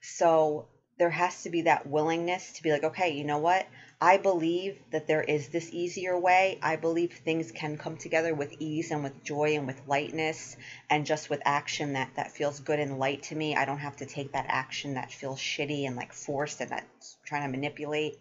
So 0.00 0.66
there 0.98 1.10
has 1.10 1.42
to 1.44 1.50
be 1.50 1.62
that 1.62 1.86
willingness 1.86 2.52
to 2.52 2.62
be 2.62 2.70
like, 2.70 2.84
okay, 2.84 3.10
you 3.10 3.24
know 3.24 3.38
what? 3.38 3.66
I 4.02 4.18
believe 4.18 4.78
that 4.92 5.06
there 5.06 5.22
is 5.22 5.48
this 5.48 5.70
easier 5.72 6.16
way. 6.18 6.58
I 6.62 6.76
believe 6.76 7.12
things 7.12 7.50
can 7.52 7.78
come 7.78 7.96
together 7.96 8.34
with 8.34 8.54
ease 8.60 8.90
and 8.90 9.02
with 9.02 9.24
joy 9.24 9.56
and 9.56 9.66
with 9.66 9.80
lightness 9.86 10.56
and 10.90 11.06
just 11.06 11.30
with 11.30 11.40
action 11.44 11.94
that, 11.94 12.10
that 12.16 12.30
feels 12.32 12.60
good 12.60 12.78
and 12.78 12.98
light 12.98 13.22
to 13.24 13.34
me. 13.34 13.56
I 13.56 13.64
don't 13.64 13.78
have 13.78 13.96
to 13.96 14.06
take 14.06 14.32
that 14.32 14.46
action 14.48 14.94
that 14.94 15.10
feels 15.10 15.38
shitty 15.38 15.86
and 15.86 15.96
like 15.96 16.12
forced 16.12 16.60
and 16.60 16.70
that's 16.70 17.16
trying 17.24 17.42
to 17.42 17.48
manipulate. 17.48 18.16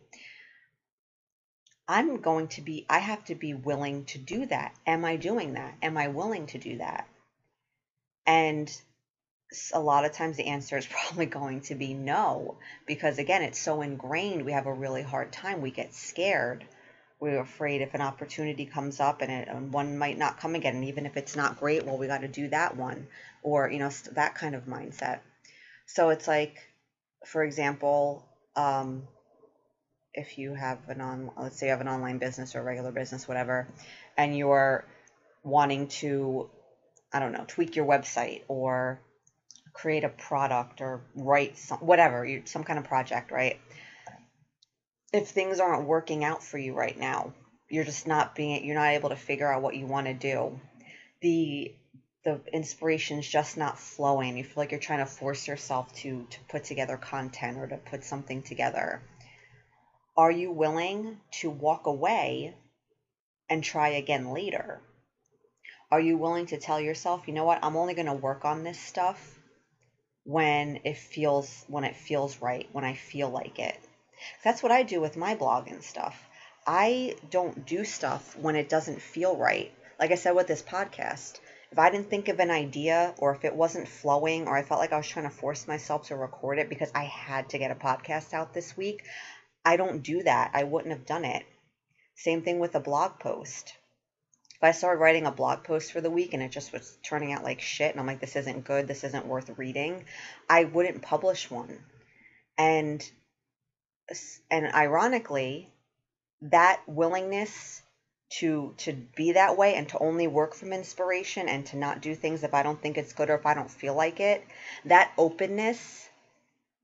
I'm 1.90 2.18
going 2.22 2.50
to 2.50 2.62
be, 2.62 2.86
I 2.88 3.00
have 3.00 3.26
to 3.26 3.36
be 3.36 3.56
willing 3.56 4.06
to 4.06 4.20
do 4.20 4.46
that. 4.46 4.76
Am 4.86 5.04
I 5.04 5.16
doing 5.16 5.54
that? 5.54 5.74
Am 5.82 5.98
I 5.98 6.10
willing 6.10 6.46
to 6.48 6.60
do 6.60 6.78
that? 6.78 7.08
And 8.28 8.72
a 9.74 9.80
lot 9.80 10.06
of 10.06 10.12
times 10.12 10.38
the 10.38 10.46
answer 10.46 10.78
is 10.78 10.86
probably 10.90 11.26
going 11.26 11.62
to 11.62 11.74
be 11.74 11.96
no, 11.96 12.60
because 12.86 13.18
again, 13.18 13.42
it's 13.42 13.60
so 13.60 13.82
ingrained. 13.82 14.46
We 14.46 14.52
have 14.52 14.68
a 14.68 14.74
really 14.74 15.02
hard 15.02 15.32
time. 15.32 15.62
We 15.62 15.72
get 15.72 15.96
scared. 15.96 16.64
We're 17.20 17.40
afraid 17.40 17.82
if 17.82 17.96
an 17.96 18.02
opportunity 18.02 18.68
comes 18.68 19.00
up 19.00 19.24
and, 19.24 19.32
it, 19.32 19.48
and 19.48 19.74
one 19.74 19.98
might 19.98 20.20
not 20.20 20.40
come 20.40 20.54
again. 20.54 20.76
And 20.76 20.86
even 20.86 21.08
if 21.08 21.18
it's 21.18 21.36
not 21.36 21.60
great, 21.60 21.88
well, 21.88 21.98
we 21.98 22.06
got 22.06 22.22
to 22.22 22.28
do 22.28 22.50
that 22.50 22.78
one, 22.78 23.08
or 23.42 23.68
you 23.68 23.80
know, 23.80 23.90
that 24.12 24.36
kind 24.36 24.54
of 24.54 24.66
mindset. 24.66 25.22
So 25.88 26.10
it's 26.10 26.28
like, 26.28 26.60
for 27.26 27.44
example, 27.44 28.30
um, 28.56 29.08
if 30.14 30.38
you 30.38 30.54
have 30.54 30.78
an 30.90 31.02
on, 31.02 31.32
let's 31.38 31.58
say 31.58 31.68
you 31.68 31.72
have 31.72 31.82
an 31.82 31.88
online 31.88 32.18
business 32.18 32.56
or 32.56 32.60
a 32.60 32.64
regular 32.64 32.92
business, 32.92 33.28
whatever, 33.28 33.68
and 34.18 34.36
you're 34.38 34.84
wanting 35.44 35.88
to, 35.88 36.50
I 37.14 37.20
don't 37.20 37.32
know, 37.32 37.46
tweak 37.48 37.76
your 37.76 37.86
website 37.86 38.42
or 38.48 39.00
create 39.74 40.04
a 40.04 40.10
product 40.10 40.82
or 40.82 41.02
write 41.16 41.58
some 41.58 41.80
whatever, 41.80 42.26
you 42.26 42.42
some 42.46 42.64
kind 42.64 42.80
of 42.80 42.86
project, 42.86 43.32
right? 43.32 43.58
If 45.14 45.30
things 45.30 45.60
aren't 45.60 45.88
working 45.88 46.24
out 46.24 46.44
for 46.44 46.58
you 46.58 46.74
right 46.74 46.98
now, 46.98 47.34
you're 47.70 47.86
just 47.86 48.08
not 48.08 48.36
being 48.36 48.66
you're 48.66 48.76
not 48.76 48.90
able 48.90 49.10
to 49.10 49.16
figure 49.16 49.52
out 49.52 49.62
what 49.62 49.76
you 49.76 49.86
want 49.86 50.08
to 50.08 50.14
do. 50.14 50.60
The 51.22 51.72
the 52.26 52.42
inspiration's 52.52 53.28
just 53.28 53.58
not 53.58 53.80
flowing. 53.80 54.38
You 54.38 54.44
feel 54.44 54.56
like 54.58 54.72
you're 54.72 54.80
trying 54.80 55.00
to 55.00 55.06
force 55.06 55.48
yourself 55.48 55.94
to 55.98 56.26
to 56.30 56.40
put 56.50 56.64
together 56.64 56.98
content 56.98 57.58
or 57.58 57.68
to 57.68 57.78
put 57.78 58.04
something 58.04 58.42
together 58.42 59.02
Are 60.20 60.32
you 60.32 60.52
willing 60.52 61.18
to 61.40 61.50
walk 61.50 61.88
away 61.88 62.54
and 63.50 63.64
try 63.64 63.88
again 63.88 64.34
later? 64.34 64.82
Are 65.90 66.02
you 66.02 66.18
willing 66.18 66.48
to 66.48 66.58
tell 66.58 66.78
yourself, 66.78 67.26
you 67.26 67.34
know 67.34 67.46
what, 67.46 67.60
I'm 67.64 67.78
only 67.78 67.94
going 67.94 68.06
to 68.08 68.14
work 68.14 68.44
on 68.44 68.66
this 68.66 68.78
stuff 68.78 69.40
when 70.26 70.82
it 70.84 70.98
feels 70.98 71.64
when 71.70 71.86
it 71.86 71.96
feels 71.96 72.42
right, 72.42 72.68
when 72.74 72.84
I 72.84 72.96
feel 72.96 73.30
like 73.30 73.60
it. 73.60 73.80
That's 74.44 74.62
what 74.62 74.74
I 74.74 74.84
do 74.84 75.00
with 75.00 75.16
my 75.16 75.36
blog 75.36 75.70
and 75.70 75.82
stuff. 75.82 76.22
I 76.68 77.16
don't 77.30 77.66
do 77.66 77.86
stuff 77.86 78.36
when 78.38 78.58
it 78.58 78.68
doesn't 78.68 79.02
feel 79.02 79.38
right. 79.38 79.72
Like 80.02 80.12
I 80.12 80.16
said 80.16 80.36
with 80.36 80.48
this 80.48 80.62
podcast, 80.62 81.40
if 81.72 81.80
I 81.80 81.90
didn't 81.92 82.10
think 82.10 82.28
of 82.28 82.42
an 82.42 82.52
idea 82.52 83.14
or 83.20 83.32
if 83.32 83.46
it 83.46 83.56
wasn't 83.56 83.88
flowing 83.88 84.50
or 84.50 84.58
I 84.58 84.64
felt 84.64 84.82
like 84.82 84.92
I 84.92 84.98
was 84.98 85.08
trying 85.08 85.30
to 85.30 85.36
force 85.36 85.66
myself 85.66 86.08
to 86.08 86.18
record 86.18 86.60
it 86.60 86.68
because 86.68 86.92
I 86.94 87.06
had 87.06 87.48
to 87.50 87.58
get 87.58 87.72
a 87.72 87.76
podcast 87.76 88.34
out 88.34 88.54
this 88.54 88.76
week, 88.76 89.06
I 89.66 89.78
don't 89.78 90.02
do 90.02 90.24
that. 90.24 90.52
I 90.54 90.64
wouldn't 90.64 90.94
have 90.94 91.06
done 91.06 91.26
it. 91.26 91.46
Same 92.16 92.42
thing 92.42 92.60
with 92.60 92.76
a 92.76 92.80
blog 92.80 93.20
post. 93.20 93.74
If 94.56 94.64
I 94.64 94.72
started 94.72 95.00
writing 95.00 95.26
a 95.26 95.32
blog 95.32 95.64
post 95.64 95.94
for 95.94 96.02
the 96.02 96.10
week 96.10 96.34
and 96.34 96.44
it 96.44 96.52
just 96.52 96.74
was 96.74 96.98
turning 97.02 97.32
out 97.32 97.44
like 97.44 97.62
shit 97.62 97.92
and 97.92 98.00
I'm 98.00 98.08
like, 98.08 98.20
this 98.20 98.36
isn't 98.36 98.66
good, 98.66 98.88
this 98.88 99.06
isn't 99.06 99.26
worth 99.26 99.58
reading, 99.58 100.04
I 100.50 100.66
wouldn't 100.66 101.02
publish 101.02 101.50
one. 101.50 101.80
And 102.58 103.10
and 104.52 104.74
ironically, 104.74 105.72
that 106.42 106.82
willingness 106.88 107.82
to 108.30 108.74
to 108.78 108.94
be 109.16 109.32
that 109.32 109.58
way 109.58 109.76
and 109.76 109.88
to 109.90 110.00
only 110.00 110.28
work 110.28 110.54
from 110.54 110.74
inspiration 110.74 111.48
and 111.48 111.66
to 111.68 111.78
not 111.78 112.02
do 112.02 112.14
things 112.14 112.44
if 112.44 112.54
I 112.54 112.64
don't 112.64 112.82
think 112.82 112.98
it's 112.98 113.14
good 113.14 113.30
or 113.30 113.36
if 113.36 113.46
I 113.46 113.54
don't 113.54 113.72
feel 113.72 113.96
like 113.96 114.20
it, 114.20 114.44
that 114.86 115.14
openness 115.18 116.09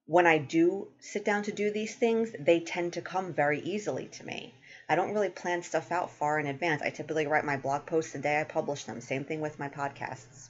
when 0.08 0.28
I 0.28 0.38
do 0.38 0.88
sit 1.00 1.26
down 1.26 1.44
to 1.44 1.52
do 1.52 1.72
these 1.72 1.96
things, 1.96 2.32
they 2.38 2.60
tend 2.60 2.94
to 2.94 3.02
come 3.02 3.34
very 3.34 3.60
easily 3.62 4.06
to 4.08 4.26
me. 4.26 4.54
I 4.88 4.96
don't 4.96 5.14
really 5.14 5.30
plan 5.30 5.64
stuff 5.64 5.92
out 5.92 6.12
far 6.12 6.40
in 6.40 6.46
advance. 6.46 6.84
I 6.84 6.92
typically 6.92 7.26
write 7.26 7.44
my 7.44 7.58
blog 7.58 7.88
posts 7.88 8.14
the 8.14 8.20
day 8.20 8.40
I 8.40 8.44
publish 8.44 8.84
them. 8.84 9.02
Same 9.02 9.26
thing 9.26 9.42
with 9.42 9.58
my 9.58 9.68
podcasts. 9.68 10.50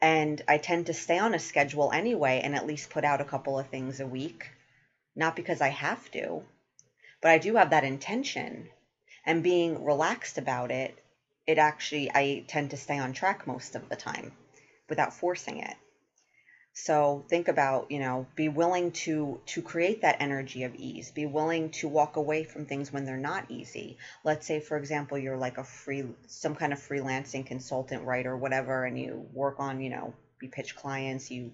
And 0.00 0.42
I 0.46 0.58
tend 0.58 0.86
to 0.86 0.94
stay 0.94 1.18
on 1.18 1.34
a 1.34 1.40
schedule 1.40 1.90
anyway 1.92 2.40
and 2.42 2.54
at 2.54 2.66
least 2.66 2.90
put 2.90 3.04
out 3.04 3.20
a 3.20 3.24
couple 3.24 3.58
of 3.58 3.66
things 3.68 3.98
a 3.98 4.06
week. 4.06 4.50
Not 5.16 5.34
because 5.34 5.60
I 5.60 5.68
have 5.68 6.08
to, 6.12 6.42
but 7.20 7.32
I 7.32 7.38
do 7.38 7.56
have 7.56 7.70
that 7.70 7.84
intention. 7.84 8.68
And 9.26 9.42
being 9.42 9.84
relaxed 9.84 10.38
about 10.38 10.70
it, 10.70 10.96
it 11.46 11.58
actually, 11.58 12.10
I 12.14 12.44
tend 12.46 12.70
to 12.70 12.76
stay 12.76 12.98
on 12.98 13.12
track 13.12 13.46
most 13.46 13.74
of 13.74 13.88
the 13.88 13.96
time 13.96 14.32
without 14.88 15.12
forcing 15.12 15.58
it. 15.58 15.76
So 16.74 17.24
think 17.28 17.48
about, 17.48 17.90
you 17.90 17.98
know, 17.98 18.26
be 18.34 18.48
willing 18.48 18.92
to 18.92 19.40
to 19.46 19.60
create 19.60 20.00
that 20.02 20.16
energy 20.20 20.64
of 20.64 20.74
ease. 20.74 21.10
Be 21.10 21.26
willing 21.26 21.70
to 21.70 21.88
walk 21.88 22.16
away 22.16 22.44
from 22.44 22.64
things 22.64 22.90
when 22.90 23.04
they're 23.04 23.18
not 23.18 23.50
easy. 23.50 23.98
Let's 24.24 24.46
say 24.46 24.58
for 24.58 24.78
example, 24.78 25.18
you're 25.18 25.36
like 25.36 25.58
a 25.58 25.64
free 25.64 26.04
some 26.26 26.54
kind 26.54 26.72
of 26.72 26.78
freelancing 26.78 27.44
consultant, 27.44 28.04
writer, 28.04 28.34
whatever 28.36 28.86
and 28.86 28.98
you 28.98 29.26
work 29.34 29.56
on, 29.58 29.82
you 29.82 29.90
know, 29.90 30.14
you 30.40 30.48
pitch 30.48 30.74
clients, 30.74 31.30
you 31.30 31.52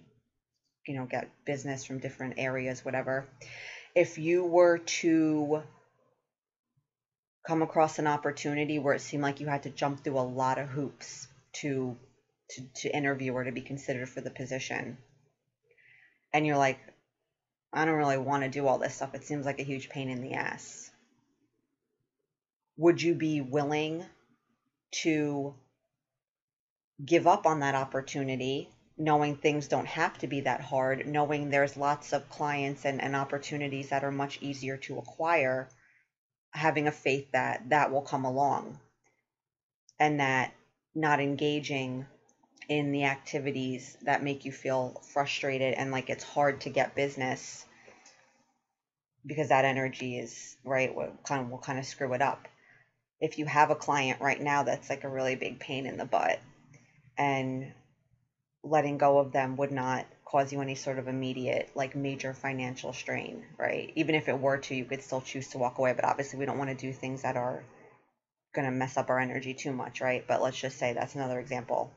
you 0.86 0.94
know, 0.94 1.04
get 1.04 1.28
business 1.44 1.84
from 1.84 1.98
different 1.98 2.34
areas, 2.38 2.84
whatever. 2.84 3.26
If 3.96 4.18
you 4.18 4.44
were 4.44 4.78
to 4.78 5.62
come 7.44 7.62
across 7.62 7.98
an 7.98 8.06
opportunity 8.06 8.78
where 8.78 8.94
it 8.94 9.00
seemed 9.00 9.24
like 9.24 9.40
you 9.40 9.48
had 9.48 9.64
to 9.64 9.70
jump 9.70 10.04
through 10.04 10.18
a 10.18 10.20
lot 10.20 10.58
of 10.58 10.68
hoops 10.68 11.26
to 11.54 11.96
to, 12.50 12.62
to 12.76 12.96
interview 12.96 13.32
or 13.32 13.44
to 13.44 13.52
be 13.52 13.60
considered 13.60 14.08
for 14.08 14.20
the 14.20 14.30
position 14.30 14.96
and 16.32 16.46
you're 16.46 16.56
like, 16.56 16.78
I 17.72 17.84
don't 17.84 17.96
really 17.96 18.18
want 18.18 18.44
to 18.44 18.48
do 18.48 18.66
all 18.66 18.78
this 18.78 18.94
stuff. 18.94 19.14
It 19.14 19.24
seems 19.24 19.44
like 19.44 19.60
a 19.60 19.64
huge 19.64 19.88
pain 19.88 20.08
in 20.08 20.22
the 20.22 20.34
ass. 20.34 20.90
Would 22.76 23.02
you 23.02 23.14
be 23.14 23.40
willing 23.40 24.04
to 25.02 25.54
give 27.04 27.26
up 27.26 27.46
on 27.46 27.60
that 27.60 27.74
opportunity, 27.74 28.68
knowing 28.96 29.36
things 29.36 29.68
don't 29.68 29.86
have 29.86 30.16
to 30.18 30.26
be 30.26 30.42
that 30.42 30.60
hard, 30.60 31.06
knowing 31.06 31.50
there's 31.50 31.76
lots 31.76 32.12
of 32.12 32.28
clients 32.30 32.84
and, 32.84 33.00
and 33.00 33.14
opportunities 33.14 33.90
that 33.90 34.04
are 34.04 34.10
much 34.10 34.38
easier 34.40 34.76
to 34.78 34.98
acquire, 34.98 35.68
having 36.52 36.86
a 36.86 36.92
faith 36.92 37.30
that 37.32 37.68
that 37.68 37.90
will 37.90 38.02
come 38.02 38.24
along 38.24 38.78
and 39.98 40.20
that 40.20 40.54
not 40.94 41.20
engaging 41.20 42.06
in 42.68 42.92
the 42.92 43.04
activities 43.04 43.96
that 44.02 44.22
make 44.22 44.44
you 44.44 44.52
feel 44.52 45.00
frustrated 45.12 45.74
and 45.74 45.90
like 45.90 46.10
it's 46.10 46.24
hard 46.24 46.60
to 46.60 46.70
get 46.70 46.94
business 46.94 47.64
because 49.26 49.48
that 49.48 49.64
energy 49.64 50.18
is 50.18 50.56
right 50.64 50.94
what 50.94 51.22
kind 51.24 51.42
of 51.42 51.50
will 51.50 51.58
kind 51.58 51.78
of 51.78 51.86
screw 51.86 52.12
it 52.12 52.22
up. 52.22 52.46
If 53.20 53.38
you 53.38 53.46
have 53.46 53.70
a 53.70 53.74
client 53.74 54.20
right 54.20 54.40
now 54.40 54.62
that's 54.62 54.90
like 54.90 55.04
a 55.04 55.08
really 55.08 55.34
big 55.34 55.58
pain 55.58 55.86
in 55.86 55.96
the 55.96 56.04
butt 56.04 56.38
and 57.16 57.72
letting 58.62 58.98
go 58.98 59.18
of 59.18 59.32
them 59.32 59.56
would 59.56 59.70
not 59.70 60.06
cause 60.24 60.52
you 60.52 60.60
any 60.60 60.74
sort 60.74 60.98
of 60.98 61.08
immediate 61.08 61.70
like 61.74 61.96
major 61.96 62.34
financial 62.34 62.92
strain 62.92 63.44
right? 63.56 63.90
Even 63.96 64.14
if 64.14 64.28
it 64.28 64.38
were 64.38 64.58
to 64.58 64.74
you 64.74 64.84
could 64.84 65.02
still 65.02 65.22
choose 65.22 65.48
to 65.48 65.58
walk 65.58 65.78
away 65.78 65.94
but 65.94 66.04
obviously 66.04 66.38
we 66.38 66.44
don't 66.44 66.58
want 66.58 66.68
to 66.70 66.76
do 66.76 66.92
things 66.92 67.22
that 67.22 67.36
are 67.36 67.64
going 68.54 68.66
to 68.66 68.70
mess 68.70 68.96
up 68.96 69.08
our 69.10 69.18
energy 69.18 69.54
too 69.54 69.72
much 69.72 70.02
right? 70.02 70.24
But 70.28 70.42
let's 70.42 70.60
just 70.60 70.78
say 70.78 70.92
that's 70.92 71.14
another 71.14 71.40
example 71.40 71.90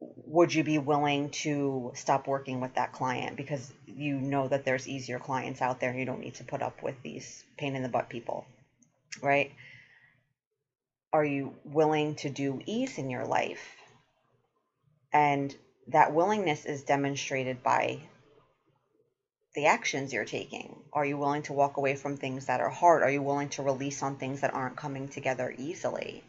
would 0.00 0.54
you 0.54 0.64
be 0.64 0.78
willing 0.78 1.30
to 1.30 1.92
stop 1.94 2.26
working 2.26 2.60
with 2.60 2.74
that 2.74 2.92
client 2.92 3.36
because 3.36 3.70
you 3.86 4.18
know 4.18 4.48
that 4.48 4.64
there's 4.64 4.88
easier 4.88 5.18
clients 5.18 5.60
out 5.60 5.80
there 5.80 5.90
and 5.90 5.98
you 5.98 6.06
don't 6.06 6.20
need 6.20 6.34
to 6.34 6.44
put 6.44 6.62
up 6.62 6.82
with 6.82 6.94
these 7.02 7.44
pain 7.58 7.76
in 7.76 7.82
the 7.82 7.88
butt 7.88 8.08
people, 8.08 8.46
right? 9.22 9.52
Are 11.12 11.24
you 11.24 11.54
willing 11.64 12.14
to 12.16 12.30
do 12.30 12.60
ease 12.64 12.96
in 12.96 13.10
your 13.10 13.26
life? 13.26 13.76
And 15.12 15.54
that 15.88 16.14
willingness 16.14 16.64
is 16.64 16.82
demonstrated 16.82 17.62
by 17.62 18.00
the 19.54 19.66
actions 19.66 20.12
you're 20.12 20.24
taking. 20.24 20.76
Are 20.92 21.04
you 21.04 21.18
willing 21.18 21.42
to 21.42 21.52
walk 21.52 21.76
away 21.76 21.96
from 21.96 22.16
things 22.16 22.46
that 22.46 22.60
are 22.60 22.70
hard? 22.70 23.02
Are 23.02 23.10
you 23.10 23.22
willing 23.22 23.48
to 23.50 23.62
release 23.62 24.02
on 24.02 24.16
things 24.16 24.42
that 24.42 24.54
aren't 24.54 24.76
coming 24.76 25.08
together 25.08 25.52
easily? 25.58 26.22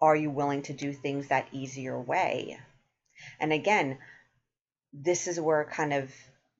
Are 0.00 0.16
you 0.16 0.30
willing 0.30 0.62
to 0.62 0.72
do 0.72 0.92
things 0.92 1.28
that 1.28 1.48
easier 1.52 1.98
way? 2.00 2.58
And 3.38 3.52
again, 3.52 3.98
this 4.92 5.26
is 5.26 5.40
where 5.40 5.64
kind 5.64 5.92
of 5.92 6.12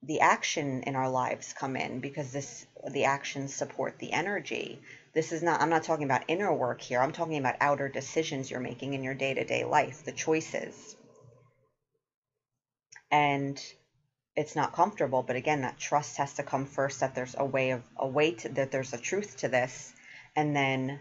the 0.02 0.20
action 0.20 0.82
in 0.82 0.96
our 0.96 1.10
lives 1.10 1.52
come 1.52 1.76
in 1.76 2.00
because 2.00 2.32
this 2.32 2.66
the 2.90 3.04
actions 3.04 3.54
support 3.54 3.98
the 3.98 4.12
energy. 4.12 4.80
This 5.14 5.32
is 5.32 5.42
not 5.42 5.60
I'm 5.60 5.70
not 5.70 5.82
talking 5.82 6.04
about 6.04 6.24
inner 6.28 6.52
work 6.52 6.80
here. 6.80 7.00
I'm 7.00 7.12
talking 7.12 7.38
about 7.38 7.56
outer 7.60 7.88
decisions 7.88 8.50
you're 8.50 8.60
making 8.60 8.94
in 8.94 9.02
your 9.02 9.14
day-to-day 9.14 9.64
life, 9.64 10.04
the 10.04 10.12
choices. 10.12 10.96
And 13.10 13.60
it's 14.36 14.56
not 14.56 14.72
comfortable, 14.72 15.22
but 15.22 15.36
again, 15.36 15.62
that 15.62 15.78
trust 15.78 16.16
has 16.18 16.34
to 16.34 16.42
come 16.42 16.64
first 16.64 17.00
that 17.00 17.14
there's 17.14 17.34
a 17.36 17.44
way 17.44 17.70
of 17.70 17.82
a 17.96 18.06
way 18.06 18.32
to 18.32 18.48
that 18.50 18.70
there's 18.70 18.92
a 18.92 18.98
truth 18.98 19.38
to 19.38 19.48
this 19.48 19.92
and 20.36 20.54
then 20.54 21.00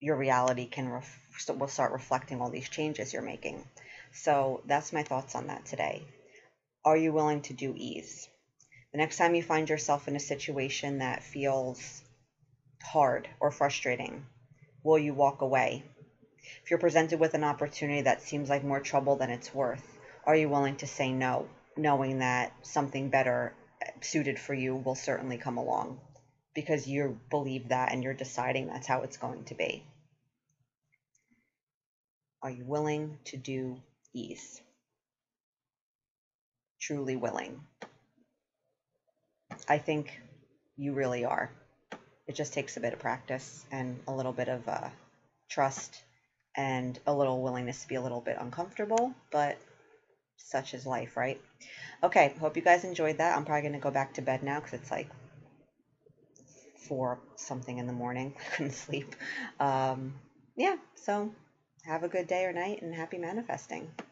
your 0.00 0.16
reality 0.16 0.66
can 0.66 0.88
ref, 0.88 1.18
will 1.48 1.68
start 1.68 1.92
reflecting 1.92 2.40
all 2.40 2.50
these 2.50 2.68
changes 2.68 3.12
you're 3.12 3.22
making. 3.22 3.66
So 4.12 4.62
that's 4.66 4.92
my 4.92 5.02
thoughts 5.02 5.34
on 5.34 5.48
that 5.48 5.64
today. 5.64 6.02
Are 6.84 6.96
you 6.96 7.12
willing 7.12 7.42
to 7.42 7.52
do 7.52 7.74
ease? 7.76 8.28
The 8.92 8.98
next 8.98 9.16
time 9.16 9.34
you 9.34 9.42
find 9.42 9.68
yourself 9.68 10.08
in 10.08 10.16
a 10.16 10.20
situation 10.20 10.98
that 10.98 11.22
feels 11.22 12.02
hard 12.82 13.28
or 13.40 13.50
frustrating, 13.50 14.24
will 14.82 14.98
you 14.98 15.12
walk 15.12 15.42
away? 15.42 15.82
If 16.64 16.70
you're 16.70 16.78
presented 16.78 17.20
with 17.20 17.34
an 17.34 17.44
opportunity 17.44 18.02
that 18.02 18.22
seems 18.22 18.48
like 18.48 18.64
more 18.64 18.80
trouble 18.80 19.16
than 19.16 19.30
it's 19.30 19.52
worth, 19.52 19.84
are 20.24 20.36
you 20.36 20.48
willing 20.48 20.76
to 20.76 20.86
say 20.86 21.12
no, 21.12 21.48
knowing 21.76 22.20
that 22.20 22.52
something 22.62 23.10
better 23.10 23.52
eh, 23.82 23.90
suited 24.00 24.38
for 24.38 24.54
you 24.54 24.76
will 24.76 24.94
certainly 24.94 25.36
come 25.36 25.58
along? 25.58 26.00
Because 26.58 26.88
you 26.88 27.16
believe 27.30 27.68
that 27.68 27.92
and 27.92 28.02
you're 28.02 28.12
deciding 28.12 28.66
that's 28.66 28.88
how 28.88 29.02
it's 29.02 29.16
going 29.16 29.44
to 29.44 29.54
be. 29.54 29.80
Are 32.42 32.50
you 32.50 32.64
willing 32.64 33.16
to 33.26 33.36
do 33.36 33.76
ease? 34.12 34.60
Truly 36.80 37.14
willing. 37.14 37.60
I 39.68 39.78
think 39.78 40.20
you 40.76 40.94
really 40.94 41.24
are. 41.24 41.48
It 42.26 42.34
just 42.34 42.52
takes 42.52 42.76
a 42.76 42.80
bit 42.80 42.92
of 42.92 42.98
practice 42.98 43.64
and 43.70 43.96
a 44.08 44.12
little 44.12 44.32
bit 44.32 44.48
of 44.48 44.68
uh, 44.68 44.88
trust 45.48 46.02
and 46.56 46.98
a 47.06 47.14
little 47.14 47.40
willingness 47.40 47.82
to 47.82 47.88
be 47.88 47.94
a 47.94 48.02
little 48.02 48.20
bit 48.20 48.36
uncomfortable, 48.40 49.12
but 49.30 49.56
such 50.38 50.74
is 50.74 50.84
life, 50.84 51.16
right? 51.16 51.40
Okay, 52.02 52.32
hope 52.40 52.56
you 52.56 52.62
guys 52.62 52.82
enjoyed 52.82 53.18
that. 53.18 53.36
I'm 53.36 53.44
probably 53.44 53.62
going 53.62 53.74
to 53.74 53.78
go 53.78 53.92
back 53.92 54.14
to 54.14 54.22
bed 54.22 54.42
now 54.42 54.58
because 54.58 54.72
it's 54.72 54.90
like 54.90 55.06
four 56.78 57.18
something 57.36 57.78
in 57.78 57.86
the 57.86 57.92
morning. 57.92 58.34
I 58.40 58.56
couldn't 58.56 58.72
sleep. 58.72 59.14
Um, 59.60 60.14
yeah, 60.56 60.76
so 60.94 61.32
have 61.84 62.02
a 62.02 62.08
good 62.08 62.26
day 62.26 62.44
or 62.44 62.52
night 62.52 62.82
and 62.82 62.94
happy 62.94 63.18
manifesting. 63.18 63.90